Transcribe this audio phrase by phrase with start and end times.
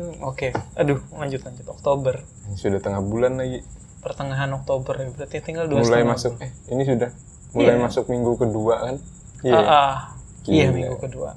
[0.00, 3.60] Hmm, Oke, aduh lanjut lanjut Oktober, Sudah tengah bulan lagi.
[4.00, 7.10] pertengahan Oktober ya berarti tinggal dua Mulai setengah masuk eh ini sudah
[7.52, 7.84] mulai Iya.
[7.84, 8.96] masuk minggu kedua kan?
[9.44, 9.96] Ah, ah.
[10.42, 10.72] iya Gila.
[10.74, 11.30] minggu kedua.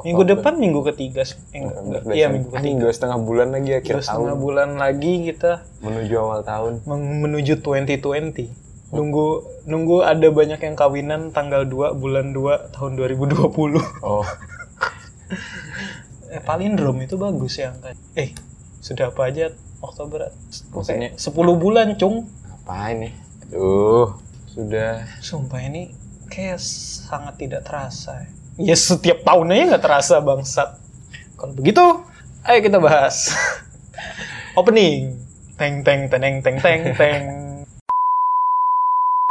[0.00, 1.20] Minggu depan minggu ketiga.
[1.22, 1.36] sih.
[1.52, 2.08] Eh, enggak.
[2.08, 2.80] Iya minggu ketiga.
[2.80, 6.72] dua setengah bulan lagi akhir Dua setengah tahun bulan lagi kita menuju awal tahun.
[6.88, 8.48] menuju 2020.
[8.88, 9.26] Nunggu
[9.68, 13.76] nunggu ada banyak yang kawinan tanggal 2 bulan 2 tahun 2020.
[14.00, 14.24] Oh,
[16.48, 17.92] palindrom itu bagus ya angka.
[18.16, 18.32] Eh,
[18.80, 19.52] sudah apa aja
[19.84, 20.32] Oktober?
[20.72, 21.12] Maksudnya?
[21.20, 22.24] 10 bulan, Cung.
[22.48, 23.12] apa ini?
[23.44, 24.16] Aduh,
[24.48, 25.92] sudah Sumpah ini
[26.32, 28.24] kayak sangat tidak terasa.
[28.56, 30.80] Ya setiap tahun aja nggak terasa bangsat.
[31.36, 31.84] Kalau begitu,
[32.48, 33.36] ayo kita bahas.
[34.58, 35.20] Opening.
[35.60, 37.24] Teng teng teneng teng teng teng.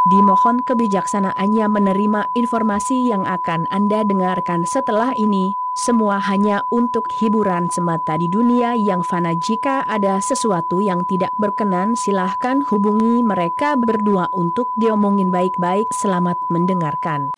[0.07, 5.59] Dimohon kebijaksanaannya menerima informasi yang akan Anda dengarkan setelah ini.
[5.75, 9.35] Semua hanya untuk hiburan semata di dunia yang fana.
[9.35, 15.91] Jika ada sesuatu yang tidak berkenan, silahkan hubungi mereka berdua untuk diomongin baik-baik.
[15.91, 17.35] Selamat mendengarkan.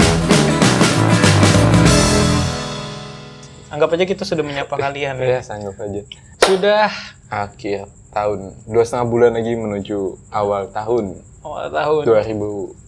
[3.73, 5.25] Anggap aja kita sudah menyapa kalian ya.
[5.25, 6.05] ya sanggup aja.
[6.45, 6.93] Sudah
[7.29, 9.99] Akhir tahun, dua setengah bulan lagi menuju
[10.33, 12.03] awal tahun awal tahun.
[12.05, 12.85] 2020.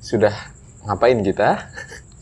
[0.00, 0.34] Sudah
[0.86, 1.68] ngapain kita?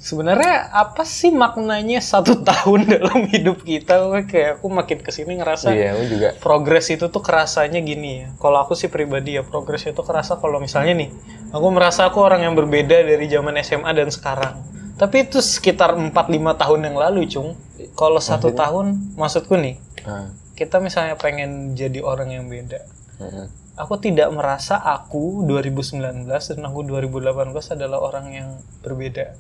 [0.03, 4.03] Sebenarnya apa sih maknanya satu tahun dalam hidup kita?
[4.27, 8.29] Kayak aku makin ke sini ngerasa Iya, aku juga progres itu tuh kerasanya gini ya.
[8.43, 11.11] Kalau aku sih pribadi ya progres itu kerasa kalau misalnya nih,
[11.55, 14.59] aku merasa aku orang yang berbeda dari zaman SMA dan sekarang.
[14.99, 16.15] Tapi itu sekitar 4-5
[16.63, 17.55] tahun yang lalu, Cung.
[17.99, 22.79] Kalau satu tahun, maksudku nih, Ah, kita misalnya pengen jadi orang yang beda.
[23.19, 23.47] heeh.
[23.75, 29.35] Aku tidak merasa aku 2019 dan aku 2018 adalah orang yang berbeda.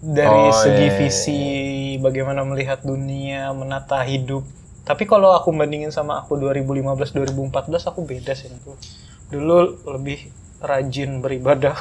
[0.00, 1.42] Dari Oh, segi iya, iya, visi,
[1.98, 4.46] bagaimana melihat dunia, menata hidup.
[4.86, 8.48] Tapi kalau aku bandingin sama aku 2015-2014, aku beda sih.
[8.62, 8.78] Aku.
[9.28, 10.30] Dulu lebih
[10.62, 11.74] rajin beribadah.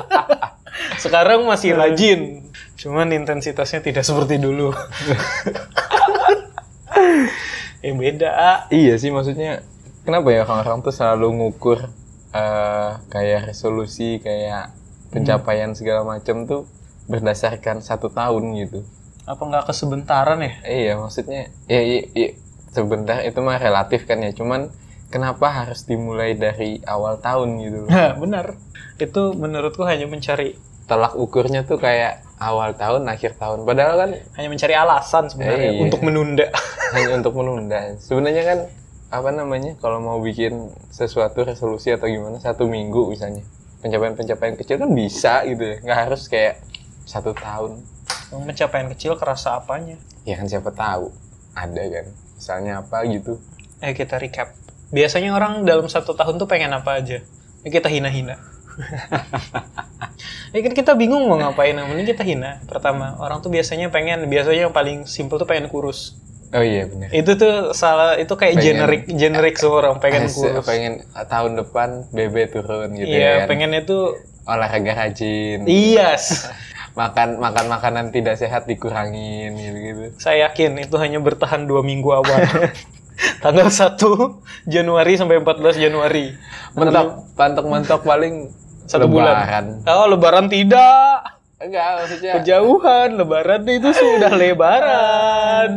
[1.04, 2.48] Sekarang masih rajin.
[2.80, 4.72] Cuman intensitasnya tidak seperti dulu.
[7.80, 8.68] eh beda.
[8.68, 9.64] Iya sih maksudnya
[10.04, 11.78] kenapa ya orang-orang tuh selalu ngukur
[12.36, 14.72] eh, kayak resolusi kayak
[15.10, 16.68] pencapaian segala macam tuh
[17.10, 18.86] berdasarkan satu tahun gitu.
[19.26, 20.54] Apa nggak kesebentaran ya?
[20.66, 22.30] Iya maksudnya ya, iya, iya,
[22.70, 24.70] sebentar itu mah relatif kan ya cuman
[25.10, 27.90] kenapa harus dimulai dari awal tahun gitu loh.
[28.22, 28.54] Benar.
[28.96, 30.54] Itu menurutku hanya mencari
[30.90, 35.72] Tolak ukurnya tuh kayak awal tahun akhir tahun padahal kan hanya mencari alasan sebenarnya Eh,
[35.72, 35.80] iya.
[35.80, 36.46] untuk menunda.
[36.98, 37.78] hanya untuk menunda.
[37.96, 38.58] Sebenarnya kan
[39.10, 40.54] apa namanya kalau mau bikin
[40.88, 43.42] sesuatu resolusi atau gimana satu minggu misalnya
[43.80, 46.62] pencapaian-pencapaian kecil kan bisa gitu ya nggak harus kayak
[47.02, 47.82] satu tahun
[48.30, 49.98] Pencapaian kecil kerasa apanya?
[50.22, 51.10] ya kan siapa tahu
[51.52, 52.06] ada kan
[52.36, 53.34] misalnya apa gitu
[53.80, 54.52] Ayo kita recap.
[54.90, 57.24] Biasanya orang dalam satu tahun tuh pengen apa aja?
[57.62, 58.36] Kita hina-hina.
[60.52, 62.60] ya kan kita bingung mau ngapain, mending kita hina.
[62.64, 66.16] Pertama, orang tuh biasanya pengen, biasanya yang paling simpel tuh pengen kurus.
[66.50, 70.34] oh iya benar Itu tuh salah, itu kayak Pengen- generik, generik semua orang pengen As-
[70.34, 70.66] kurus.
[70.66, 76.18] pengen ah, tahun depan BB turun gitu Iya, ya kan pengennya tuh olahraga rajin Iya,
[76.98, 82.10] makan makan makanan tidak sehat dikurangin gitu gitu saya yakin itu hanya bertahan dua minggu
[82.10, 82.34] awal.
[83.38, 84.00] Tanggal 1
[84.66, 86.32] Januari sampai 14 Januari.
[86.72, 88.48] mentok pantok mentok paling
[88.84, 89.80] Satu lebaran.
[89.80, 89.86] bulan.
[89.86, 91.36] Oh, lebaran tidak.
[91.56, 95.70] enggak maksudnya Kejauhan, lebaran itu sudah lebaran.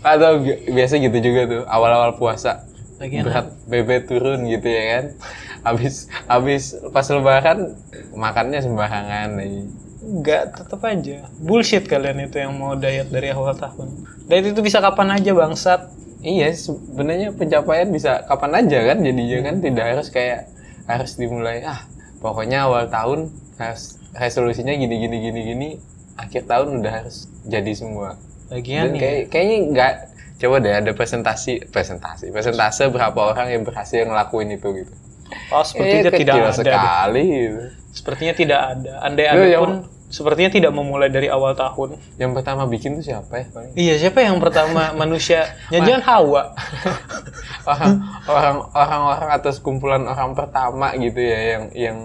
[0.00, 2.66] atau bi- biasa gitu juga tuh awal-awal puasa
[2.98, 5.04] Lagian berat BB turun gitu ya kan
[5.62, 5.94] habis
[6.26, 7.78] habis pas lebaran
[8.12, 9.62] makannya sembarangan nih
[10.02, 11.30] enggak, tetap aja.
[11.36, 14.02] Bullshit kalian itu yang mau diet dari awal tahun.
[14.24, 15.86] Diet itu bisa kapan aja bangsat.
[16.22, 20.40] Iya sebenarnya pencapaian bisa kapan aja kan jadinya kan tidak harus kayak
[20.86, 21.82] harus dimulai ah
[22.18, 25.68] pokoknya awal tahun harus resolusinya gini gini gini gini
[26.14, 28.14] akhir tahun udah harus jadi semua
[28.48, 29.92] Lagian Dan nih, kayak, kayaknya nggak
[30.38, 34.92] coba deh ada presentasi presentasi presentase berapa orang yang berhasil ngelakuin itu gitu
[35.50, 36.44] oh, sepertinya Eh, tidak ada.
[36.44, 36.54] deh.
[36.54, 37.62] sekali gitu.
[37.92, 38.90] Sepertinya tidak ada.
[39.00, 39.72] Andai ada yang- pun
[40.12, 41.96] sepertinya tidak memulai dari awal tahun.
[42.14, 45.48] yang pertama bikin tuh siapa ya paling Iya, siapa yang pertama manusia?
[45.66, 46.42] Jangan Hawa.
[48.28, 51.98] orang orang orang atau sekumpulan orang pertama gitu ya yang yang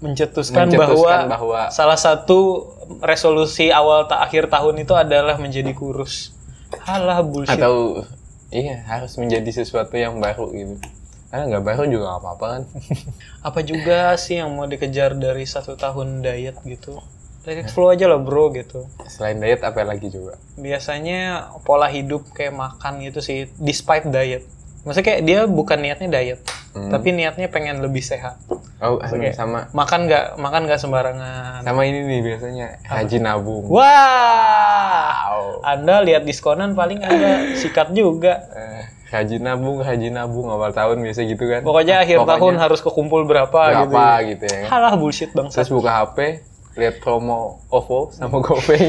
[0.00, 6.32] mencetuskan, Mencetuskan bahwa, bahwa- salah satu resolusi awal ta akhir tahun itu adalah menjadi kurus.
[6.80, 7.52] Halah bullshit.
[7.52, 8.06] atau
[8.48, 10.74] iya harus menjadi sesuatu yang baru gitu
[11.28, 12.62] karena nggak baru juga apa-apa kan
[13.46, 16.98] Apa juga sih yang mau dikejar dari satu tahun diet gitu?
[17.52, 20.38] It flow aja lah bro gitu Selain diet apa lagi coba?
[20.54, 21.20] biasanya
[21.60, 24.46] pola hidup kayak makan gitu sih despite diet
[24.80, 26.86] maksudnya kayak dia bukan niatnya diet Hmm.
[26.86, 28.38] tapi niatnya pengen lebih sehat
[28.78, 29.34] Oh, Oke.
[29.34, 33.66] sama makan nggak makan nggak sembarangan sama ini nih biasanya rajin nabung.
[33.66, 35.34] wah
[35.66, 41.20] anda lihat diskonan paling anda sikat juga Eh, rajin nabung, rajin nabung awal tahun biasa
[41.24, 41.60] gitu kan.
[41.60, 44.58] pokoknya akhir Pokoknya tahun harus kekumpul berapa, gitu berapa gitu ya.
[44.60, 44.68] kan.
[44.70, 46.18] halah bullshit bang Terus buka HP,
[46.80, 48.88] lihat promo OVO sama GoPay,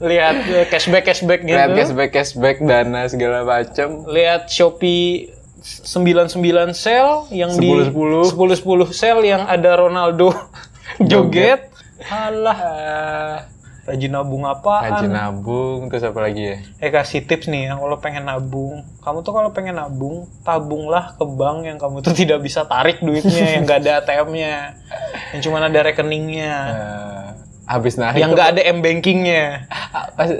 [0.00, 4.08] lihat eh, cashback cashback gitu lihat cashback cashback dana segala macem.
[4.08, 5.28] lihat Shopee
[5.60, 8.32] 99 sale yang di 10-10.
[8.32, 10.32] 10 10 sale yang ada Ronaldo
[11.10, 11.68] joget.
[12.08, 13.49] Alah.
[13.90, 14.86] Rajin nabung apaan?
[14.86, 16.56] Rajin nabung, terus apa lagi ya?
[16.78, 21.24] Eh kasih tips nih ya, kalau pengen nabung, kamu tuh kalau pengen nabung, tabunglah ke
[21.26, 24.54] bank yang kamu tuh tidak bisa tarik duitnya, yang nggak ada ATM-nya,
[25.32, 27.26] yang cuma ada rekeningnya, Eh,
[27.66, 29.66] habis narik yang nggak ada m-bankingnya.
[30.12, 30.30] pas,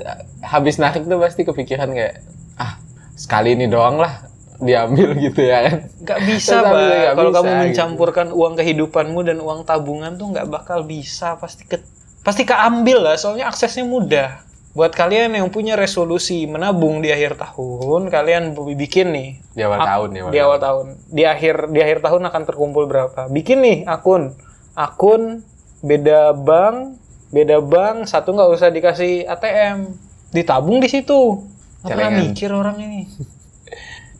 [0.40, 2.22] habis narik tuh pasti kepikiran kayak
[2.54, 2.78] ah
[3.14, 4.26] sekali ini doang lah
[4.58, 7.60] diambil gitu ya kan Nggak bisa, nggak Kalau kamu gitu.
[7.64, 11.34] mencampurkan uang kehidupanmu dan uang tabungan tuh nggak bakal bisa.
[11.34, 11.80] Pasti ke,
[12.20, 14.44] pasti keambil lah, soalnya aksesnya mudah.
[14.70, 20.08] Buat kalian yang punya resolusi menabung di akhir tahun, kalian bikin nih di awal tahun
[20.14, 20.86] ya di awal tahun.
[21.10, 23.26] Di akhir di akhir tahun akan terkumpul berapa?
[23.26, 24.30] Bikin nih akun.
[24.78, 25.42] Akun
[25.82, 27.02] beda bank,
[27.34, 29.90] beda bank, satu nggak usah dikasih ATM.
[30.30, 31.42] Ditabung di situ.
[31.82, 32.22] Nggak pernah Celengan.
[32.30, 33.00] mikir orang ini.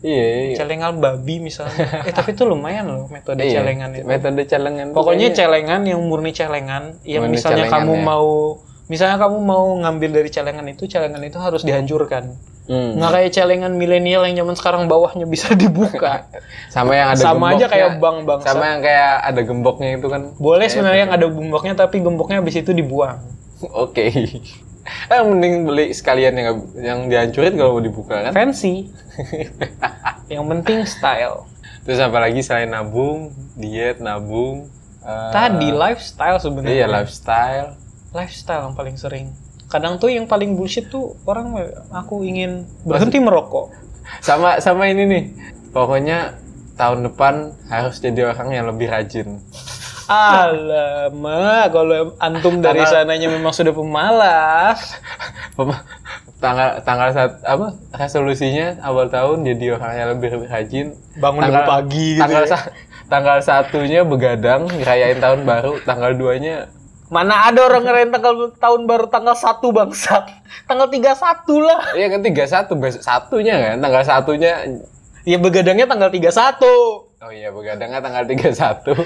[0.03, 0.55] Iya, iya.
[0.55, 1.77] Celengan babi misalnya.
[2.07, 4.03] eh tapi itu lumayan loh metode Iya, celengan itu.
[4.03, 8.03] metode celengan Pokoknya kayaknya- celengan yang murni celengan, yang Murni misalnya celengan kamu ya.
[8.03, 8.27] mau
[8.85, 12.35] misalnya kamu mau ngambil dari celengan itu, celengan itu harus dihancurkan.
[12.61, 12.93] Hmm.
[12.93, 16.27] Nggak kayak celengan milenial yang zaman sekarang bawahnya bisa dibuka.
[16.67, 18.47] sama yang ada Sama aja kayak bank bangsa.
[18.49, 22.55] sama yang kayak ada gemboknya itu kan Boleh sebenarnya yang ada gemboknya tapi gemboknya habis
[22.55, 23.17] itu dibuang.
[23.61, 24.05] oke
[24.85, 28.89] eh mending beli sekalian yang yang dihancurin kalau mau dibuka kan Fancy.
[30.33, 31.45] yang penting style.
[31.81, 34.69] terus apa lagi selain nabung diet nabung
[35.01, 36.87] eh, Tadi lifestyle iya sebenarnya.
[36.87, 37.69] lifestyle
[38.13, 39.33] lifestyle yang paling sering.
[39.71, 41.55] Kadang tuh yang paling bullshit tuh orang
[41.89, 43.73] aku ingin berhenti merokok.
[44.27, 45.23] sama sama ini nih
[45.71, 46.35] pokoknya
[46.75, 49.39] tahun depan harus jadi orang yang lebih rajin
[50.11, 54.99] Alamak, kalau antum dari Tanggal- sananya memang sudah pemalas.
[55.53, 55.83] Pem-
[56.37, 61.69] tanggal tanggal saat apa resolusinya awal tahun jadi orang yang lebih rajin Bangun Tanggal- lebih
[61.69, 62.21] pagi gitu.
[62.25, 62.59] tanggal ya.
[63.05, 66.65] tanggal satunya begadang ngerayain tahun baru tanggal duanya
[67.07, 70.31] Mana ada orang ngerayain tanggal tahun baru tanggal 1 bangsat.
[70.63, 71.91] Tanggal 31 lah.
[71.91, 74.51] Iya kan tiga satu besok satunya kan tanggal satunya
[75.21, 77.10] Ya begadangnya tanggal 31.
[77.21, 78.93] Oh iya begadangnya tanggal tiga satu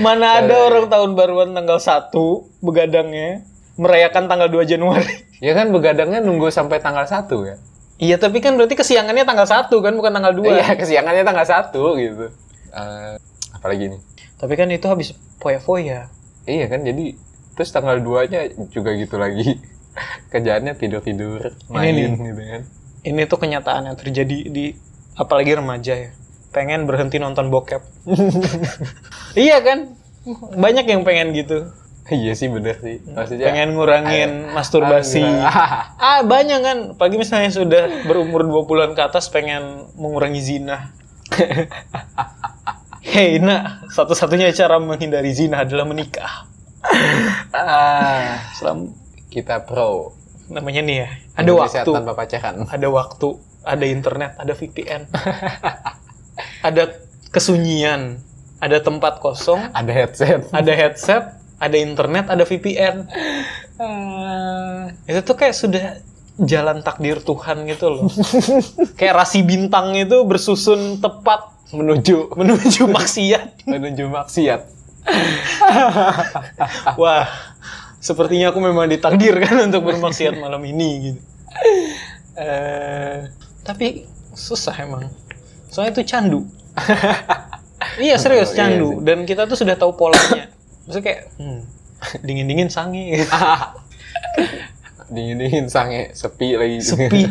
[0.00, 2.12] Mana ada orang tahun baruan tanggal 1
[2.60, 3.44] begadangnya
[3.76, 5.28] merayakan tanggal 2 Januari.
[5.38, 7.58] ya kan begadangnya nunggu sampai tanggal satu kan
[7.98, 10.54] Iya, tapi kan berarti kesiangannya tanggal 1 kan bukan tanggal 2.
[10.54, 12.30] iya kesiangannya tanggal satu gitu
[12.68, 13.14] Eh,
[13.50, 14.00] apalagi nih
[14.36, 16.06] Tapi kan itu habis foya-foya.
[16.44, 17.16] iya kan jadi
[17.52, 19.56] terus tanggal duanya juga gitu lagi
[20.32, 22.12] kerjaannya tidur tidur main nih.
[22.14, 22.62] gitu kan
[23.02, 24.76] Ini tuh kenyataan yang terjadi di
[25.14, 26.10] apalagi remaja ya.
[26.58, 27.78] Pengen berhenti nonton bokep.
[29.38, 29.94] iya kan?
[30.58, 31.70] Banyak yang pengen gitu.
[32.08, 35.22] iya sih bener sih maksudnya Pengen ngurangin masturbasi.
[35.22, 36.78] Ah, Ah, banyak kan.
[36.98, 40.90] Pagi misalnya sudah berumur 20-an ke atas pengen mengurangi zina.
[43.14, 46.48] Hei, nak, satu-satunya cara menghindari zina adalah menikah.
[47.54, 48.90] ah, Selam,
[49.30, 50.18] kita pro
[50.50, 51.08] namanya nih ya.
[51.38, 53.28] Ada Indonesia waktu, tanpa pacaran ada waktu,
[53.62, 55.02] ada internet, ada VPN.
[56.62, 56.96] Ada
[57.30, 58.20] kesunyian,
[58.58, 61.24] ada tempat kosong, ada headset ada headset,
[61.58, 63.06] ada internet, ada VPN.
[63.78, 65.84] Ah, itu tuh kayak sudah
[66.38, 68.06] jalan takdir Tuhan gitu loh.
[68.98, 73.68] kayak rasi bintang itu bersusun tepat menuju menuju maksiat.
[73.68, 74.78] menuju maksiat
[77.00, 77.26] Wah,
[77.98, 81.20] sepertinya aku memang ditakdirkan untuk bermaksiat malam ini gitu.
[82.38, 83.26] Eh,
[83.64, 85.10] tapi susah emang.
[85.68, 86.40] Soalnya itu candu.
[88.02, 88.88] iya serius Oh, iya candu.
[89.02, 90.48] dan kita tuh sudah tahu polanya.
[90.86, 91.60] Maksudnya kayak hmm,
[92.26, 93.04] dingin-dingin sange.
[93.18, 93.32] Gitu.
[95.08, 96.78] dingin dingin sange sepi lagi.
[96.78, 97.24] Sepi.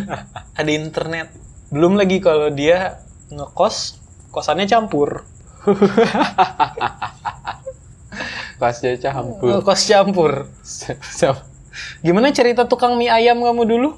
[0.58, 1.29] Ada internet.
[1.70, 4.01] Belum lagi kalau dia ngekos
[4.34, 5.24] kosannya campur.
[8.58, 9.48] Pasnya campur.
[9.53, 10.32] Ngekos campur.
[12.01, 13.89] Gimana cerita tukang mie ayam kamu dulu?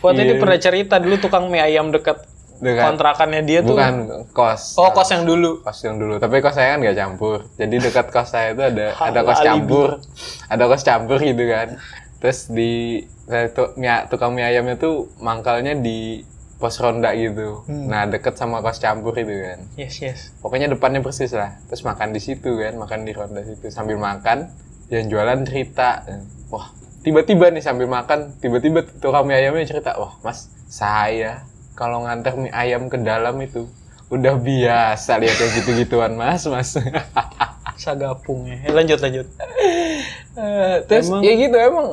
[0.00, 0.26] Waktu Iya.
[0.26, 2.24] itu pernah cerita dulu tukang mie ayam dekat
[2.60, 2.84] Dekat.
[2.92, 3.94] kontrakannya dia tuh bukan
[4.32, 4.80] kos.
[4.80, 5.60] Oh kos yang dulu.
[5.60, 6.16] Kos yang dulu.
[6.16, 7.38] Tapi kos saya kan nggak campur.
[7.60, 9.88] Jadi dekat kos saya itu ada ada kos campur.
[10.48, 11.76] Ada kos campur gitu kan.
[12.22, 16.24] Terus di tuh mie, tukang mie ayamnya tuh mangkalnya di
[16.56, 17.68] pos ronda gitu.
[17.68, 17.92] Hmm.
[17.92, 19.58] nah deket sama kos campur itu kan.
[19.76, 20.32] Yes yes.
[20.40, 21.60] Pokoknya depannya persis lah.
[21.68, 23.68] Terus makan di situ kan makan di ronda situ.
[23.68, 24.48] Sambil makan
[24.88, 26.06] yang jualan cerita.
[26.48, 26.72] Wah
[27.06, 31.46] tiba-tiba nih sambil makan tiba-tiba tukang mie ayamnya cerita wah mas saya
[31.76, 33.68] kalau nganter mie ayam ke dalam itu
[34.08, 36.74] udah biasa lihat yang gitu-gituan mas mas.
[37.76, 38.56] Sagapung ya.
[38.62, 39.26] Eh, lanjut lanjut.
[40.32, 41.88] Eh, terus Emang- ya gitu emang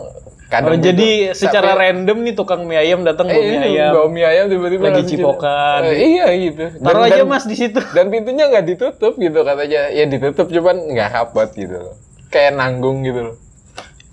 [0.53, 3.91] Oh, gitu, jadi secara sampai- random nih tukang mie ayam datang bawa mie eh, ayam.
[3.91, 5.81] bawa mie ayam tiba-tiba Lagi cipokan.
[5.83, 6.63] Eh, iya gitu.
[6.69, 7.81] Dan- taruh aja dan- mas di situ.
[7.89, 9.89] dan pintunya nggak ditutup gitu katanya.
[9.89, 11.95] Ya ditutup cuman nggak rapat gitu loh.
[12.29, 13.35] Kayak nanggung gitu loh.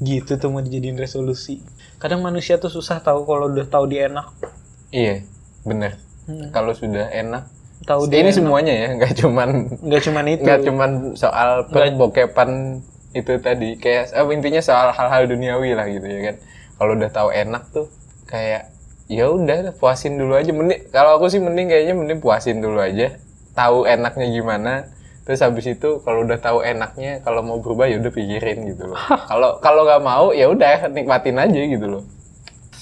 [0.00, 1.60] Gitu tuh mau dijadiin resolusi.
[2.00, 4.32] Kadang manusia tuh susah tahu kalau udah tahu dia enak.
[4.88, 5.20] Iya,
[5.66, 5.98] bener.
[6.28, 6.48] Hmm.
[6.52, 7.48] Kalau sudah enak,
[7.84, 8.38] tahu dia ini enak.
[8.38, 9.48] semuanya ya, nggak cuman
[9.82, 15.74] nggak cuman itu nggak cuman soal perbokepan itu tadi, kayak eh, intinya soal hal-hal duniawi
[15.74, 16.36] lah gitu ya kan.
[16.80, 17.86] Kalau udah tahu enak tuh
[18.30, 18.70] kayak
[19.10, 23.18] ya udah puasin dulu aja mending kalau aku sih mending kayaknya mending puasin dulu aja
[23.58, 24.86] tahu enaknya gimana
[25.26, 29.02] terus habis itu kalau udah tahu enaknya kalau mau berubah ya udah pikirin gitu loh
[29.30, 32.02] kalau kalau nggak mau ya udah nikmatin aja gitu loh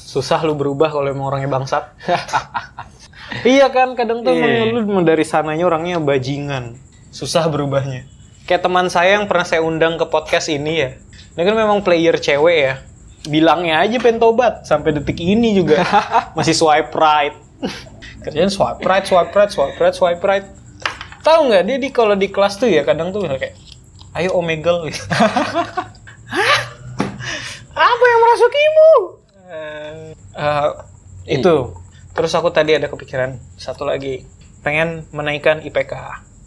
[0.09, 1.85] susah lu berubah kalau emang orangnya bangsat.
[3.45, 4.73] Iya kan kadang tuh Iya.
[4.73, 6.81] emang lu dari sananya orangnya bajingan.
[7.13, 8.09] Susah berubahnya.
[8.49, 10.97] Kayak teman saya yang pernah saya undang ke podcast ini ya.
[11.37, 12.75] Dia kan memang player cewek ya.
[13.29, 15.85] Bilangnya aja pengen tobat sampai detik ini juga.
[16.41, 17.37] Masih swipe right.
[18.25, 20.49] Kerjaan swipe right swipe right swipe right swipe right.
[21.21, 23.61] Tahu nggak dia di kalau di kelas tuh ya kadang tuh kayak
[24.17, 24.89] ayo omegle.
[27.77, 29.18] Apa yang merasukimu
[29.49, 30.71] Eh,
[31.29, 31.57] itu.
[32.13, 34.25] Terus aku tadi ada kepikiran satu lagi.
[34.61, 35.95] Pengen menaikkan IPK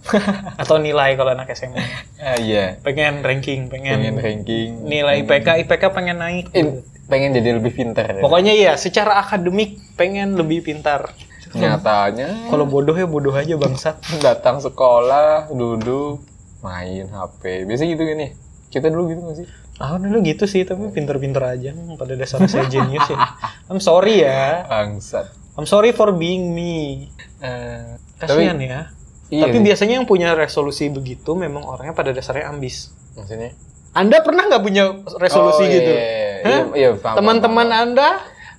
[0.62, 1.80] atau nilai kalau anak SMA
[2.20, 2.76] ah, iya.
[2.82, 4.70] Pengen ranking pengen, pengen ranking.
[4.84, 6.52] nilai IPK IPK pengen naik.
[6.52, 8.22] Eh, pengen jadi lebih pintar ya.
[8.24, 11.12] pokoknya ya secara akademik pengen lebih pintar.
[11.52, 12.48] Nyatanya.
[12.48, 14.00] Kalau bodoh ya bodoh aja bangsat.
[14.24, 16.24] Datang sekolah duduk
[16.62, 18.30] main HP biasa gitu kan ya
[18.72, 19.48] kita dulu gitu gak sih
[19.78, 23.20] ah dulu gitu sih tapi pinter-pinter aja pada dasarnya saya jenius ya
[23.68, 28.88] I'm sorry ya bangsat I'm sorry for being me Eh, kasihan ya
[29.28, 29.64] iya tapi sih.
[29.64, 33.52] biasanya yang punya resolusi begitu memang orangnya pada dasarnya ambis maksudnya
[33.92, 34.84] Anda pernah nggak punya
[35.18, 35.92] resolusi Oh, iya, gitu?
[35.92, 36.62] iya, iya, Hah?
[36.72, 38.10] iya, paham, Teman-teman Anda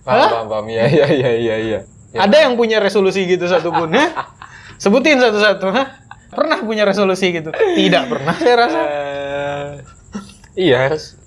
[0.02, 0.64] paham, paham, paham, paham.
[0.69, 1.81] iya iya iya iya iya
[2.12, 2.28] Ya.
[2.28, 3.88] ada yang punya resolusi gitu satupun?
[3.88, 4.37] Hah?
[4.76, 5.73] Sebutin satu-satu.
[5.73, 5.97] Hah?
[6.28, 7.49] Pernah punya resolusi gitu?
[7.49, 8.81] Tidak pernah saya rasa.
[8.85, 9.69] Eh,
[10.56, 11.18] iya harus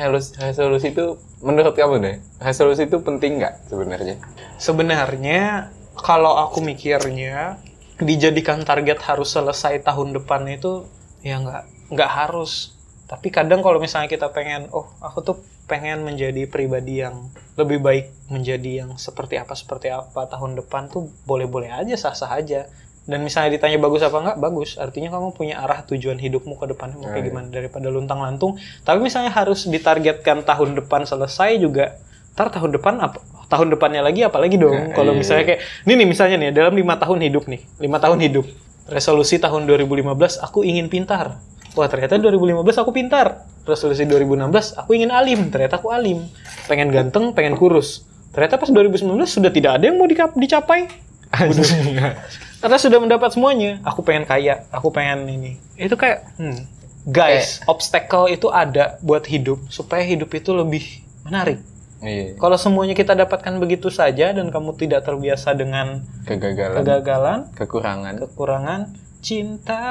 [0.00, 4.16] harus resolusi itu menurut kamu deh resolusi itu penting nggak sebenarnya
[4.58, 7.62] Sebenarnya kalau aku mikirnya
[8.02, 10.82] dijadikan target harus selesai tahun depan itu
[11.22, 12.74] ya nggak nggak harus.
[13.06, 15.36] Tapi kadang kalau misalnya kita pengen, oh aku tuh
[15.70, 21.06] pengen menjadi pribadi yang lebih baik, menjadi yang seperti apa seperti apa tahun depan tuh
[21.22, 22.66] boleh-boleh aja sah-sah aja.
[23.08, 24.76] Dan misalnya ditanya bagus apa enggak, bagus.
[24.76, 27.28] Artinya kamu punya arah tujuan hidupmu ke depannya mau kayak Oh, iya.
[27.32, 28.60] gimana daripada luntang lantung.
[28.84, 31.96] Tapi misalnya harus ditargetkan tahun depan selesai juga.
[32.36, 33.18] Ntar tahun depan apa?
[33.48, 34.76] Tahun depannya lagi apalagi dong.
[34.76, 35.20] Nah, Kalau iya.
[35.24, 38.44] misalnya kayak ini nih misalnya nih dalam lima tahun hidup nih, lima tahun hidup.
[38.92, 41.40] Resolusi tahun 2015 aku ingin pintar.
[41.72, 43.48] Wah ternyata 2015 aku pintar.
[43.64, 45.48] Resolusi 2016 aku ingin alim.
[45.48, 46.28] Ternyata aku alim.
[46.68, 48.04] Pengen ganteng, pengen kurus.
[48.36, 50.88] Ternyata pas 2019 sudah tidak ada yang mau dicapai.
[52.58, 53.78] Karena sudah mendapat semuanya.
[53.86, 55.58] Aku pengen kaya, aku pengen ini.
[55.78, 56.58] Itu kayak, hmm,
[57.06, 60.84] guys, obstacle itu ada buat hidup supaya hidup itu lebih
[61.22, 61.58] menarik.
[62.02, 68.14] iya Kalau semuanya kita dapatkan begitu saja dan kamu tidak terbiasa dengan kegagalan kegagalan, kekurangan
[68.22, 68.80] kekurangan,
[69.18, 69.82] cinta,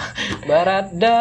[0.48, 1.18] barada.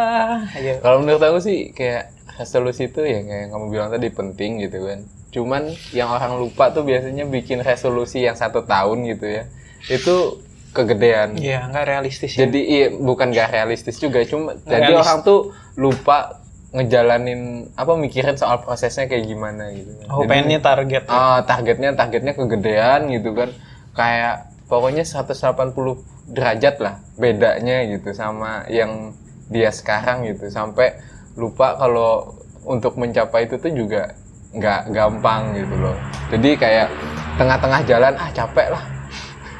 [0.51, 0.83] Ayo.
[0.83, 4.99] Kalau menurut aku sih kayak resolusi itu ya kayak kamu bilang tadi penting gitu kan.
[5.31, 9.43] Cuman yang orang lupa tuh biasanya bikin resolusi yang satu tahun gitu ya.
[9.87, 11.35] Itu kegedean.
[11.35, 12.47] Iya, nggak realistis ya.
[12.47, 15.39] Jadi iya, bukan gak realistis juga, cuma jadi Realis- orang tuh
[15.75, 16.39] lupa
[16.71, 19.91] ngejalanin apa mikirin soal prosesnya kayak gimana gitu.
[20.07, 21.03] Oh, Jadi, pengennya target.
[21.03, 21.11] ya.
[21.11, 23.51] ah, targetnya targetnya kegedean gitu kan.
[23.91, 25.99] Kayak pokoknya 180
[26.31, 29.11] derajat lah bedanya gitu sama yang
[29.51, 30.95] dia sekarang gitu sampai
[31.35, 34.15] lupa kalau untuk mencapai itu tuh juga
[34.55, 35.95] nggak gampang gitu loh.
[36.31, 36.87] Jadi kayak
[37.35, 38.83] tengah-tengah jalan ah capek lah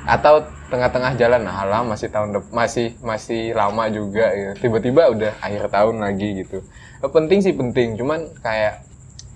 [0.07, 0.39] atau
[0.71, 4.51] tengah-tengah jalan nah alah masih tahun dep- masih masih lama juga gitu.
[4.67, 6.57] Tiba-tiba udah akhir tahun lagi gitu.
[7.03, 8.81] Eh, penting sih penting, cuman kayak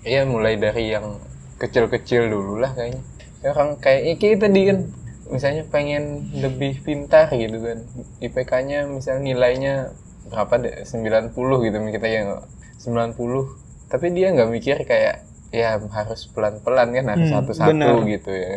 [0.02, 1.20] ya mulai dari yang
[1.58, 3.02] kecil-kecil dulu lah kayaknya.
[3.44, 4.78] Ya, Orang kayak kayak tadi kan
[5.26, 7.78] misalnya pengen lebih pintar gitu kan
[8.22, 9.74] IPK-nya misalnya nilainya
[10.30, 12.28] berapa deh 90 gitu kita yang
[12.78, 13.58] 90
[13.90, 18.06] tapi dia nggak mikir kayak ya harus pelan-pelan kan harus Hmm, satu-satu benar.
[18.06, 18.54] gitu ya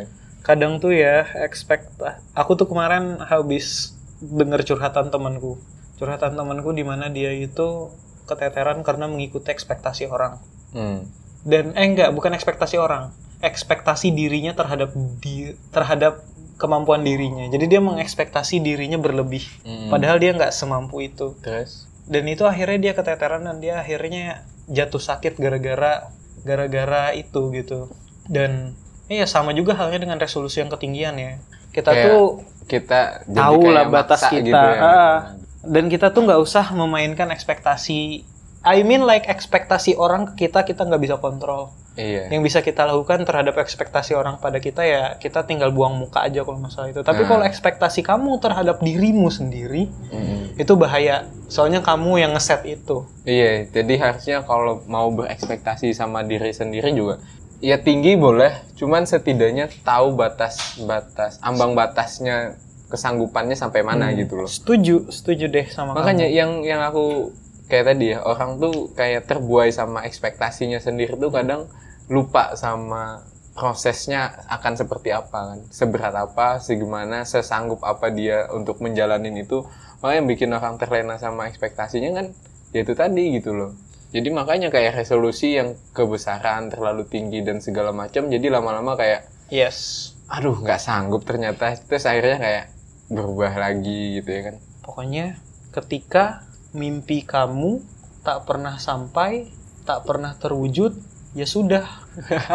[0.50, 1.94] kadang tuh ya expect
[2.34, 5.62] aku tuh kemarin habis denger curhatan temanku.
[6.02, 7.94] Curhatan temanku di mana dia itu
[8.26, 10.42] keteteran karena mengikuti ekspektasi orang.
[10.70, 11.02] Hmm.
[11.42, 13.14] dan eh enggak bukan ekspektasi orang.
[13.46, 16.26] Ekspektasi dirinya terhadap di terhadap
[16.58, 17.46] kemampuan dirinya.
[17.48, 19.46] Jadi dia mengekspektasi dirinya berlebih.
[19.62, 19.94] Hmm.
[19.94, 21.38] padahal dia nggak semampu itu.
[21.46, 21.86] Terus?
[22.10, 26.10] Dan itu akhirnya dia keteteran dan dia akhirnya jatuh sakit gara-gara
[26.42, 27.90] gara-gara itu gitu.
[28.26, 28.74] Dan
[29.10, 31.32] iya sama juga halnya dengan resolusi yang ketinggian ya.
[31.70, 32.26] Kita Kayak tuh
[32.66, 34.46] kita tahu lah batas kita.
[34.46, 34.80] gitu ya.
[34.80, 35.18] Ah,
[35.66, 38.24] dan kita tuh nggak usah memainkan ekspektasi
[38.60, 41.72] I mean like ekspektasi orang ke kita kita nggak bisa kontrol.
[41.96, 42.32] Iya.
[42.32, 46.44] Yang bisa kita lakukan terhadap ekspektasi orang pada kita ya kita tinggal buang muka aja
[46.44, 47.02] kalau masalah itu.
[47.02, 47.28] Tapi Nah.
[47.28, 50.56] kalau ekspektasi kamu terhadap dirimu sendiri Mm-mm.
[50.56, 51.28] itu bahaya.
[51.48, 53.04] Soalnya kamu yang ngeset itu.
[53.26, 57.20] Iya, jadi harusnya kalau mau berekspektasi sama diri sendiri juga
[57.60, 62.56] ya tinggi boleh, cuman setidaknya tahu batas-batas ambang batasnya
[62.90, 64.50] kesanggupannya sampai mana gitu loh.
[64.50, 66.40] setuju setuju deh sama Makanya kamu.
[66.40, 67.36] yang yang aku
[67.70, 71.70] kayak tadi ya, orang tuh kayak terbuai sama ekspektasinya sendiri tuh kadang
[72.10, 73.22] lupa sama
[73.54, 75.60] prosesnya akan seperti apa kan.
[75.70, 79.68] Seberat apa, segimana, sesanggup apa dia untuk menjalanin itu.
[80.02, 82.26] Makanya yang bikin orang terlena sama ekspektasinya kan
[82.72, 83.76] ya itu tadi gitu loh.
[84.10, 90.10] Jadi makanya kayak resolusi yang kebesaran terlalu tinggi dan segala macam jadi lama-lama kayak yes
[90.30, 92.66] aduh nggak sanggup ternyata terus akhirnya kayak
[93.10, 94.56] berubah lagi gitu ya kan.
[94.86, 95.26] pokoknya
[95.74, 97.82] ketika mimpi kamu
[98.22, 99.50] tak pernah sampai
[99.86, 100.94] tak pernah terwujud
[101.34, 101.86] ya sudah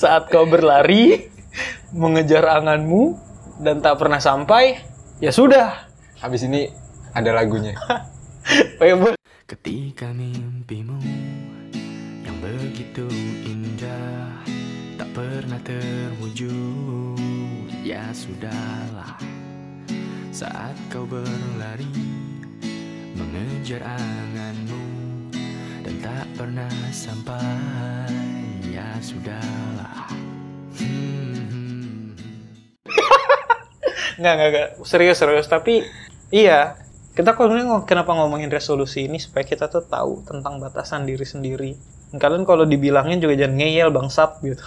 [0.00, 1.28] saat kau berlari
[1.92, 3.16] mengejar anganmu
[3.60, 4.80] dan tak pernah sampai
[5.20, 6.72] ya sudah Habis ini
[7.12, 7.76] ada lagunya.
[9.46, 11.02] Ketika mimpimu
[12.22, 13.10] yang begitu
[13.42, 14.38] indah
[14.94, 17.18] tak pernah terwujud,
[17.82, 19.18] ya sudahlah.
[20.30, 21.90] Saat kau berlari
[23.18, 24.86] mengejar anganmu
[25.82, 28.14] dan tak pernah sampai,
[28.70, 30.06] ya sudahlah.
[30.78, 32.14] Hmm.
[34.22, 35.82] nggak nggak nggak serius serius tapi
[36.30, 36.85] iya
[37.16, 37.56] kita kalau
[37.88, 41.72] kenapa ngomongin resolusi ini supaya kita tuh tahu tentang batasan diri sendiri?
[42.12, 44.60] Kalian kalau dibilangin juga jangan ngeyel bangsat gitu.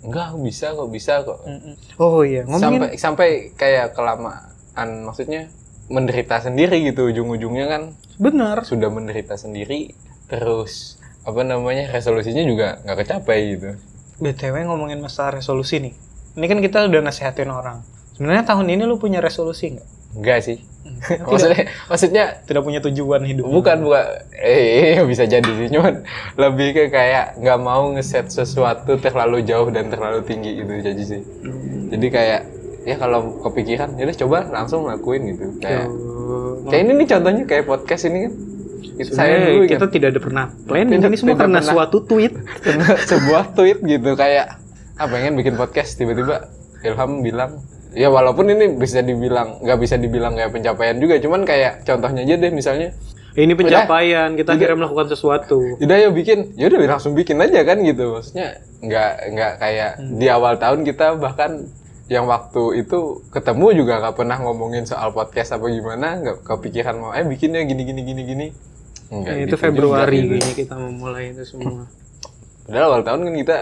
[0.00, 1.44] Enggak, aku bisa kok, bisa kok.
[1.44, 1.76] Mm-mm.
[2.00, 5.52] oh iya ngomongin Sampai sampai kayak kelamaan maksudnya
[5.92, 7.82] menderita sendiri gitu ujung-ujungnya kan.
[8.16, 8.64] Benar.
[8.64, 9.92] Sudah menderita sendiri
[10.24, 10.96] terus
[11.28, 13.70] apa namanya resolusinya juga nggak kecapai gitu.
[14.24, 15.92] btw ngomongin masalah resolusi nih.
[16.32, 17.84] Ini kan kita udah nasehatin orang.
[18.16, 20.58] Sebenarnya tahun ini lu punya resolusi nggak Enggak sih.
[21.00, 23.46] tidak, maksudnya maksudnya tidak punya tujuan hidup.
[23.46, 24.04] Bukan bukan.
[24.34, 26.02] Eh bisa jadi sih cuman
[26.34, 31.20] lebih ke kayak nggak mau ngeset sesuatu terlalu jauh dan terlalu tinggi gitu jadi sih.
[31.90, 32.40] Jadi kayak
[32.80, 35.56] ya kalau kepikiran ya coba langsung lakuin gitu.
[35.60, 35.88] Kayak
[36.68, 38.32] kayak ini nih contohnya kayak podcast ini kan.
[39.00, 41.72] Itu saya dulu kita ingat tidak ada pernah planning Tidak- ini semua tidak karena pernah.
[41.72, 42.32] suatu tweet.
[42.64, 44.46] Kena sebuah tweet gitu kayak
[44.96, 45.96] ah pengen bikin podcast.
[45.96, 46.48] Tiba-tiba
[46.80, 47.60] Ilham bilang
[47.94, 52.34] ya walaupun ini bisa dibilang nggak bisa dibilang kayak pencapaian juga cuman kayak contohnya aja
[52.38, 52.90] deh misalnya.
[53.30, 55.78] Ini pencapaian kita akhirnya melakukan sesuatu.
[55.78, 56.58] Udah ya bikin.
[56.58, 58.18] Ya udah langsung bikin aja kan gitu.
[58.18, 61.70] Maksudnya nggak nggak kayak di awal tahun kita bahkan
[62.10, 67.14] yang waktu itu ketemu juga nggak pernah ngomongin soal podcast apa gimana nggak kepikiran mau
[67.14, 68.46] eh bikinnya gini gini gini gini.
[69.14, 70.30] Nggak Ya, itu gitu juga Februari gitu.
[70.34, 71.86] kayaknya kita memulai itu semua.
[72.66, 73.56] Padahal awal tahun kan kita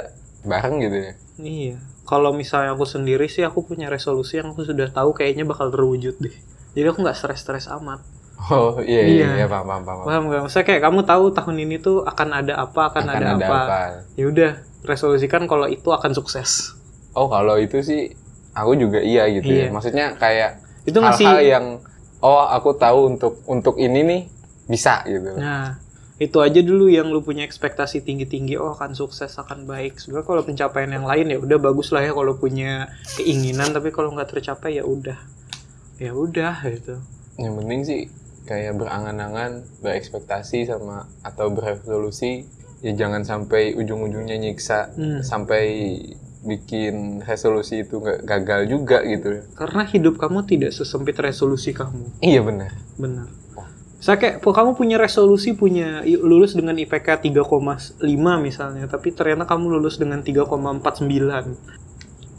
[0.48, 1.12] bareng gitu ya.
[1.38, 1.76] Iya.
[2.08, 6.16] Kalau misalnya aku sendiri sih aku punya resolusi yang aku sudah tahu kayaknya bakal terwujud
[6.16, 6.32] deh.
[6.72, 8.00] Jadi aku nggak stres-stres amat.
[8.48, 9.28] oh iya iya, Iya.
[9.34, 10.40] iya paham paham paham Paham nggak?
[10.46, 13.58] Maksudnya kayak kamu tahu tahun ini tuh akan ada apa, akan, ada, apa.
[14.14, 16.72] Ya udah, resolusikan kalau itu akan sukses.
[17.12, 18.14] oh kalau itu sih
[18.54, 19.66] aku juga iya gitu Iya.
[19.66, 21.66] ya maksudnya kayak Itu hal-hal masih yang
[22.20, 24.20] oh aku tahu untuk untuk ini nih
[24.64, 25.74] bisa gitu Nah,
[26.18, 29.96] itu aja dulu yang lu punya ekspektasi tinggi-tinggi, oh akan sukses, akan baik.
[29.96, 34.10] Sebenarnya kalau pencapaian yang lain ya udah bagus lah ya kalau punya keinginan, tapi kalau
[34.10, 35.18] nggak tercapai ya udah.
[35.96, 36.98] Ya udah gitu.
[37.36, 38.00] yang penting sih
[38.44, 42.46] kayak berangan-angan berekspektasi sama atau beresolusi
[42.78, 45.22] ya jangan sampai ujung-ujungnya nyiksa Hmm.
[45.22, 45.62] sampai
[46.40, 52.14] bikin resolusi itu nggak gagal juga gitu Karena hidup kamu tidak sesempit resolusi kamu.
[52.20, 53.26] iya benar Benar.
[53.98, 57.98] Saya kayak kamu punya resolusi punya lulus dengan IPK 3,5
[58.38, 61.58] misalnya, tapi ternyata kamu lulus dengan 3,49.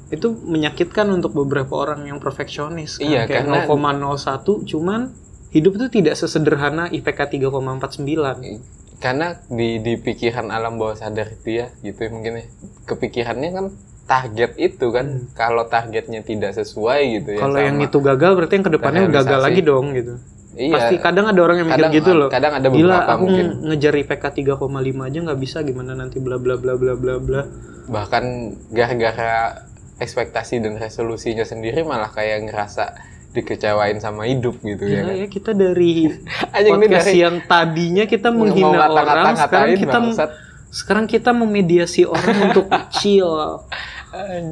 [0.09, 3.05] itu menyakitkan untuk beberapa orang yang perfeksionis kan.
[3.05, 5.13] Iya, kayak karena- 0,01 cuman
[5.49, 8.57] hidup itu tidak sesederhana IPK 3,49
[8.97, 12.45] karena di di pikiran alam bawah sadar itu ya gitu ya mungkin ya
[12.83, 13.65] kepikirannya kan
[14.03, 17.45] target itu kan kalau targetnya tidak sesuai gitu ya Hmm.
[17.45, 20.13] kalau yang itu gagal berarti yang ke depannya gagal lagi dong gitu
[20.59, 22.27] iya, pasti kadang ada orang yang mikir kadang- gitu loh.
[22.27, 23.45] kadang ada gila beberapa aku mungkin.
[23.65, 24.59] ngejar IPK 3,5
[25.01, 27.41] aja nggak bisa gimana nanti bla bla bla bla bla bla.
[27.87, 28.23] Bahkan
[28.69, 29.63] gara-gara
[29.97, 32.93] ekspektasi dan resolusinya sendiri malah kayak ngerasa
[33.29, 35.15] dikecewain sama hidup gitu ya Gila kan?
[35.15, 36.09] ya kita dari
[36.65, 40.29] podcast dari- yang tadinya kita menghina orang sekarang kita bangsat.
[40.69, 43.61] sekarang kita memediasi orang untuk chill.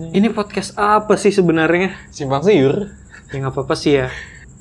[0.10, 1.94] Ini podcast apa sih sebenarnya?
[2.10, 2.94] Simpang siur.
[3.28, 4.08] Ya nggak apa-apa sih ya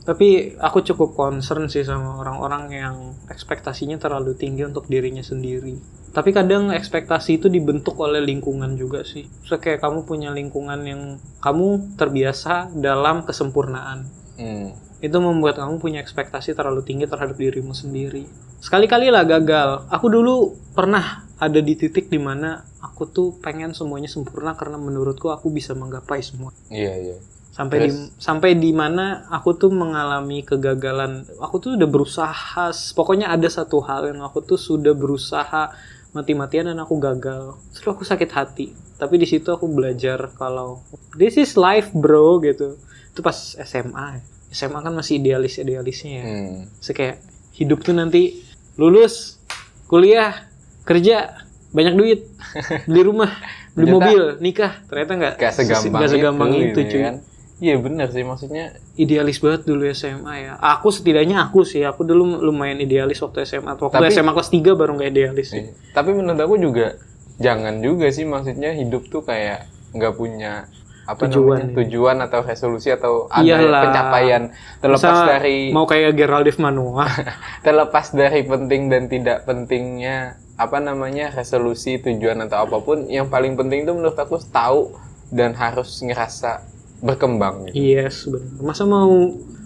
[0.07, 5.75] tapi aku cukup concern sih sama orang-orang yang ekspektasinya terlalu tinggi untuk dirinya sendiri
[6.15, 11.03] tapi kadang ekspektasi itu dibentuk oleh lingkungan juga sih so, kayak kamu punya lingkungan yang
[11.43, 14.07] kamu terbiasa dalam kesempurnaan
[14.39, 15.03] hmm.
[15.03, 18.25] itu membuat kamu punya ekspektasi terlalu tinggi terhadap dirimu sendiri.
[18.57, 19.85] Sekali-kali lah gagal.
[19.93, 25.29] Aku dulu pernah ada di titik di mana aku tuh pengen semuanya sempurna karena menurutku
[25.29, 26.49] aku bisa menggapai semua.
[26.73, 27.17] iya iya
[27.57, 27.91] Sampai di
[28.21, 31.25] sampai di mana aku tuh mengalami kegagalan.
[31.41, 32.69] Aku tuh udah berusaha.
[32.93, 35.73] Pokoknya ada satu hal yang aku tuh sudah berusaha
[36.13, 37.57] mati-matian dan aku gagal.
[37.73, 38.77] Terus aku sakit hati.
[39.01, 40.85] Tapi di situ aku belajar kalau
[41.17, 42.77] this is life bro gitu.
[43.17, 44.21] Itu pas SMA.
[44.53, 46.25] SMA kan masih idealis-idealisnya ya.
[46.29, 46.61] hmm.
[46.85, 47.17] Terus kayak
[47.57, 48.37] hidup tuh nanti
[48.77, 49.41] lulus,
[49.89, 50.45] kuliah,
[50.85, 51.41] kerja,
[51.73, 52.21] banyak duit,
[52.89, 53.33] beli rumah,
[53.73, 54.85] beli mobil, nikah.
[54.93, 57.01] Ternyata nggak gak segampang, segampang itu, gitu cuy.
[57.01, 57.17] kan.
[57.57, 60.53] Iya benar sih maksudnya Idealis banget dulu SMA ya.
[60.57, 63.77] Aku setidaknya aku sih, aku dulu lumayan idealis waktu SMA.
[63.77, 65.69] Waktu Tapi- SMA kelas 3 baru nggak idealis sih.
[65.69, 65.73] Iya.
[65.93, 66.97] Tapi menurut aku juga
[67.37, 70.65] jangan juga sih maksudnya hidup tuh kayak nggak punya
[71.07, 71.77] apa Tujuan, namanya ya.
[71.79, 73.83] tujuan atau resolusi atau ada Iyalah.
[73.87, 74.43] pencapaian
[74.81, 77.07] terlepas Masa dari mau kayak Geraldine Manoa.
[77.67, 80.17] terlepas dari penting dan tidak pentingnya
[80.57, 84.97] apa namanya resolusi tujuan atau apa pun yang paling penting itu menurut aku tahu
[85.29, 86.65] dan harus ngerasa
[86.99, 87.75] berkembang gitu.
[87.77, 88.49] yes, benar.
[88.63, 89.13] Masa mau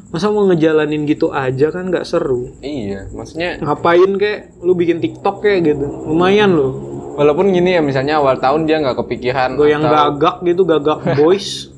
[0.08, 2.50] masa mau ngejalanin gitu aja kan nggak seru.
[2.58, 5.86] Iya, maksudnya Ngapain kayak lu bikin TikTok kayak gitu.
[6.06, 6.72] Lumayan loh.
[7.10, 11.68] walaupun gini ya misalnya awal tahun dia nggak kepikiran goyang atau gagak gitu gagak boys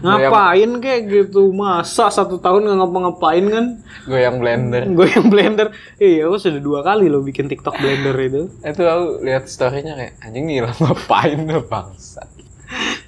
[0.00, 3.64] ngapain kayak gitu masa satu tahun nggak ngapa-ngapain kan
[4.04, 4.86] goyang blender.
[4.92, 9.48] goyang blender iya aku sudah dua kali loh bikin tiktok blender itu Itu aku lihat
[9.48, 12.22] story-nya kayak anjing nih ngapain lu bangsa.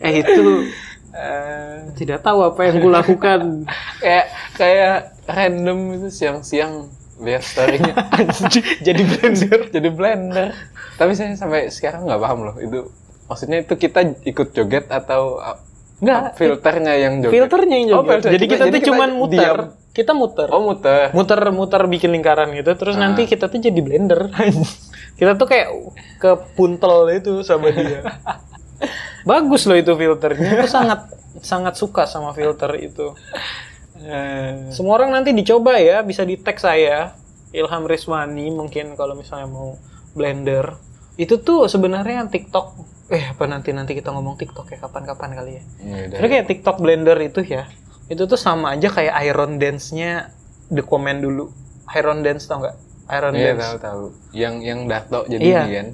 [0.01, 0.67] eh itu
[1.95, 3.41] tidak tahu apa yang gue lakukan
[4.03, 7.97] kayak kayak random itu siang-siang lihat story-nya
[8.87, 10.49] jadi blender jadi blender.
[10.95, 12.89] Tapi saya sampai sekarang nggak paham loh itu
[13.27, 15.41] maksudnya itu kita ikut joget atau
[15.97, 17.33] Nggak, filternya yang joget.
[17.33, 18.31] filternya yang Oh, joget filter.
[18.31, 19.69] jadi kita Jadi tuh kita cuman muter diam.
[19.91, 21.09] kita muter Oh muter.
[21.11, 24.29] muter-muter bikin lingkaran gitu terus nanti kita tuh jadi blender
[25.15, 25.73] kita tuh kayak
[26.19, 28.05] ke puntel itu sama dia
[29.27, 31.01] bagus loh itu filternya aku sangat
[31.43, 33.13] sangat suka sama filter itu
[34.71, 37.17] semua orang nanti dicoba ya bisa di tag saya
[37.51, 39.75] Ilham Rismani mungkin kalau misalnya mau
[40.13, 40.77] blender
[41.17, 42.67] itu tuh sebenarnya TikTok
[43.09, 46.17] eh apa nanti nanti kita ngomong TikTok ya kapan-kapan kali ya Ya udah.
[46.19, 47.71] Karena kayak TikTok Blender itu ya,
[48.11, 50.35] itu tuh sama aja kayak Iron Dance-nya
[50.69, 51.55] The Comment dulu.
[51.95, 52.77] Iron Dance tau nggak?
[53.15, 53.63] Iron Iya Dance.
[53.63, 54.05] tahu tahu.
[54.35, 55.61] Yang yang dato jadi Iya.
[55.63, 55.87] kan.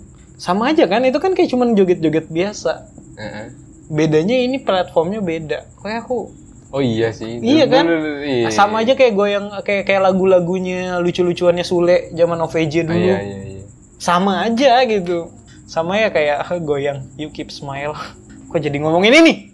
[0.43, 2.91] Sama aja kan, itu kan kayak cuman joget-joget biasa.
[3.15, 3.47] Heeh.
[3.87, 5.71] Bedanya ini platformnya beda.
[5.79, 6.35] Kayak aku
[6.73, 7.37] Oh iya sih.
[7.37, 7.85] Iya kan?
[7.85, 8.49] Dulu- iya.
[8.49, 12.97] sama aja kayak goyang kayak kayak lagu-lagunya lucu-lucuannya Sule zaman OVJ Oh, dulu.
[12.97, 13.63] iya iya iya.
[14.01, 15.29] Sama aja gitu.
[15.69, 17.93] Sama ya kayak goyang You Keep Smile.
[18.51, 19.53] Kok jadi ngomongin ini?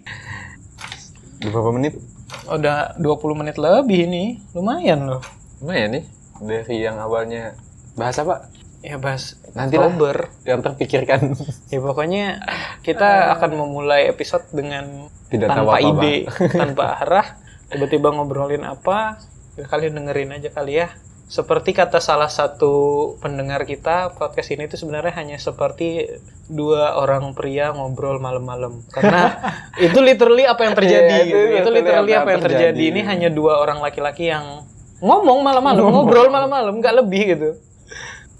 [1.43, 1.99] Berapa menit?
[2.47, 4.39] Udah 20 menit lebih ini.
[4.55, 5.21] Lumayan loh.
[5.59, 6.03] Lumayan nih
[6.39, 7.51] dari yang awalnya
[7.93, 8.47] bahas apa?
[8.79, 10.31] Ya bahas Nanti Oktober.
[10.47, 11.35] yang terpikirkan.
[11.67, 12.39] Ya pokoknya
[12.79, 15.99] kita akan memulai episode dengan Tidak tahu tanpa apa-apa.
[15.99, 16.15] ide,
[16.63, 17.27] tanpa arah,
[17.67, 19.19] tiba-tiba ngobrolin apa,
[19.59, 20.95] ya kalian dengerin aja kali ya.
[21.29, 22.73] Seperti kata salah satu
[23.21, 26.09] pendengar kita, podcast ini itu sebenarnya hanya seperti
[26.49, 28.81] dua orang pria ngobrol malam-malam.
[28.89, 29.37] Karena
[29.85, 31.15] itu literally apa yang terjadi.
[31.21, 31.39] Iya, itu.
[31.61, 32.73] Itu literally apa yang terjadi.
[32.73, 32.83] terjadi.
[32.95, 34.65] Ini hanya dua orang laki-laki yang
[35.03, 37.49] ngomong malam-malam, ngobrol malam-malam, nggak lebih gitu.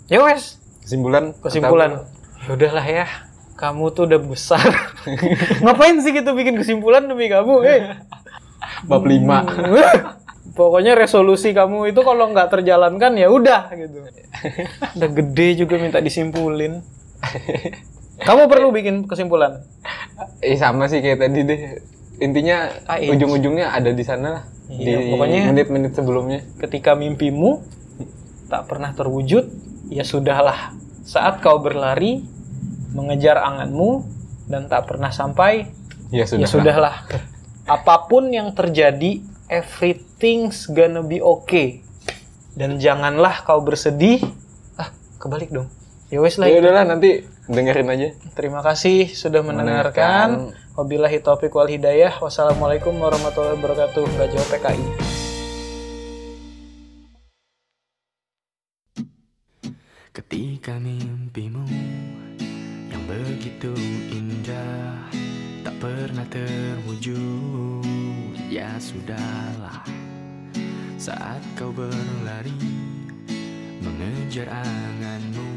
[0.10, 1.38] Ya wes, Kesimpulan?
[1.38, 2.10] kesimpulan.
[2.42, 3.06] Ya udahlah ya.
[3.54, 4.64] Kamu tuh udah besar.
[5.64, 7.82] Ngapain sih gitu bikin kesimpulan demi kamu eh?
[8.88, 9.22] Bab 5.
[10.58, 14.02] pokoknya resolusi kamu itu kalau nggak terjalankan ya udah gitu.
[14.98, 16.82] Udah gede juga minta disimpulin.
[18.20, 19.62] Kamu perlu bikin kesimpulan.
[20.42, 21.62] Eh sama sih kayak tadi deh.
[22.20, 23.16] intinya AH.
[23.16, 24.44] ujung-ujungnya ada di sana lah.
[24.68, 26.44] Iya, di pokoknya- menit-menit sebelumnya.
[26.60, 27.64] Ketika mimpimu
[28.52, 29.48] tak pernah terwujud,
[29.90, 30.78] ya sudahlah.
[31.04, 32.22] Saat kau berlari
[32.94, 34.06] mengejar anganmu
[34.46, 35.70] dan tak pernah sampai,
[36.14, 36.96] ya sudah ya sudahlah.
[37.66, 41.82] Apa pun yang terjadi, everything's gonna be okay.
[42.54, 44.22] Dan janganlah kau bersedih.
[44.78, 44.90] Ah,
[45.22, 45.70] kebalik dong.
[46.10, 46.50] Ya wes lah.
[46.50, 50.58] ya udahlah nanti dengerin aja Terima kasih sudah mendengarkan.
[50.74, 52.18] Wabillahi taufiq wal hidayah.
[52.18, 54.06] Wassalamualaikum warahmatullahi wabarakatuh.
[54.18, 55.29] Raja PKI.
[60.20, 61.64] Ketika mimpimu
[62.92, 63.72] yang begitu
[64.12, 65.00] indah
[65.64, 67.88] tak pernah terwujud,
[68.52, 69.80] ya sudahlah.
[71.00, 72.52] Saat kau berlari
[73.80, 75.48] mengejar anganmu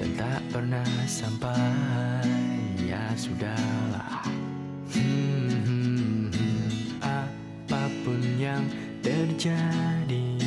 [0.00, 2.24] dan tak pernah sampai,
[2.80, 4.24] ya sudahlah.
[4.96, 6.32] Hmm,
[7.04, 8.64] apa pun yang
[9.04, 10.40] terjadi,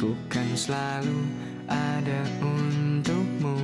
[0.00, 3.56] ku kan selalu ada untukmu.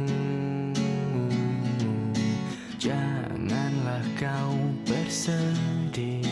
[2.81, 4.57] Janganlah kau
[4.89, 6.25] bersedih,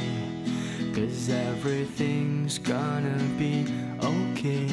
[0.97, 3.69] cause everything's gonna be
[4.01, 4.67] okay.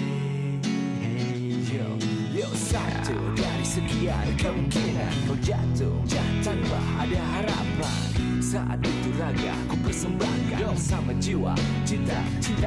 [2.35, 6.03] Yo satu dari sekian kemungkinan Kau jatuh
[6.43, 7.99] tanpa ada harapan
[8.43, 8.83] Saat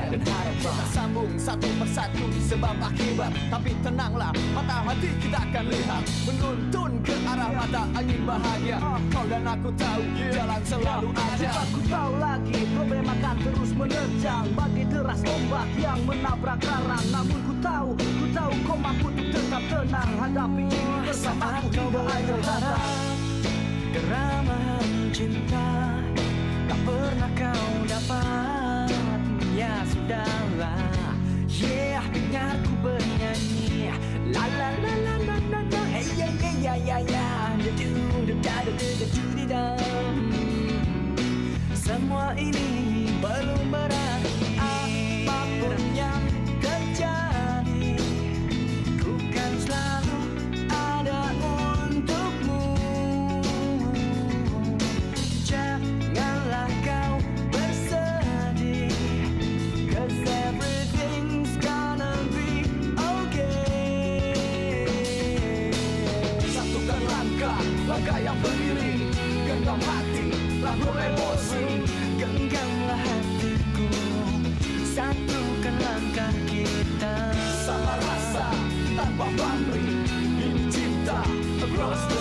[0.09, 3.33] dan harapan Kita sambung satu persatu sebab akibat.
[3.53, 6.03] Tapi tenanglah, mata hati kita akan lihat.
[6.25, 8.79] Menuntun ke arah mata angin bahagia.
[9.13, 11.51] Kau dan aku tahu, jalan selalu ada.
[11.69, 17.55] Aku tahu lagi problem akan terus menerjang Bagi deras ombak yang menabrak karang Namun ku
[17.63, 20.11] tahu, ku tahu kau mampu untuk tetap tenang.
[20.19, 23.08] Hadapi ini bersama aku hingga akhir kata
[79.19, 79.99] tanpa pamrih
[80.39, 82.18] Ini